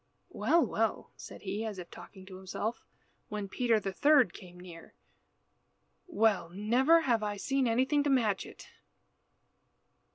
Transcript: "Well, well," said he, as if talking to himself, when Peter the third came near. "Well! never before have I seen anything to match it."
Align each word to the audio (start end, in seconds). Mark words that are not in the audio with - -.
"Well, 0.31 0.65
well," 0.65 1.11
said 1.15 1.43
he, 1.43 1.63
as 1.63 1.77
if 1.77 1.91
talking 1.91 2.25
to 2.25 2.37
himself, 2.37 2.83
when 3.29 3.47
Peter 3.47 3.79
the 3.79 3.93
third 3.93 4.33
came 4.33 4.59
near. 4.59 4.95
"Well! 6.07 6.49
never 6.49 6.95
before 7.01 7.11
have 7.11 7.21
I 7.21 7.37
seen 7.37 7.67
anything 7.67 8.01
to 8.05 8.09
match 8.09 8.47
it." 8.47 8.67